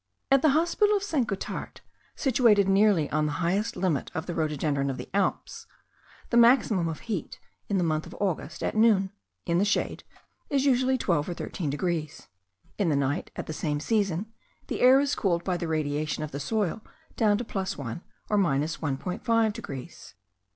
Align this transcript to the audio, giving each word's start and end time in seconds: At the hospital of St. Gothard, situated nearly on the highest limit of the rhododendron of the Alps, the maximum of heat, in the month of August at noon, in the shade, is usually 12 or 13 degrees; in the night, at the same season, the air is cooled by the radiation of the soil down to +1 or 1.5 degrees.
At 0.31 0.41
the 0.41 0.49
hospital 0.57 0.97
of 0.97 1.03
St. 1.03 1.27
Gothard, 1.27 1.81
situated 2.15 2.67
nearly 2.67 3.07
on 3.11 3.27
the 3.27 3.33
highest 3.37 3.75
limit 3.75 4.09
of 4.15 4.25
the 4.25 4.33
rhododendron 4.33 4.89
of 4.89 4.97
the 4.97 5.11
Alps, 5.15 5.67
the 6.31 6.37
maximum 6.37 6.87
of 6.87 7.01
heat, 7.01 7.39
in 7.69 7.77
the 7.77 7.83
month 7.83 8.07
of 8.07 8.15
August 8.19 8.63
at 8.63 8.75
noon, 8.75 9.11
in 9.45 9.59
the 9.59 9.63
shade, 9.63 10.03
is 10.49 10.65
usually 10.65 10.97
12 10.97 11.29
or 11.29 11.33
13 11.35 11.69
degrees; 11.69 12.29
in 12.79 12.89
the 12.89 12.95
night, 12.95 13.29
at 13.35 13.45
the 13.45 13.53
same 13.53 13.79
season, 13.79 14.33
the 14.69 14.81
air 14.81 14.99
is 14.99 15.13
cooled 15.13 15.43
by 15.43 15.55
the 15.55 15.67
radiation 15.67 16.23
of 16.23 16.31
the 16.31 16.39
soil 16.39 16.81
down 17.15 17.37
to 17.37 17.43
+1 17.45 18.01
or 18.31 18.37
1.5 18.39 19.53
degrees. 19.53 20.15